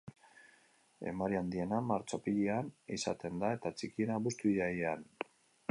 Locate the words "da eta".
3.45-3.75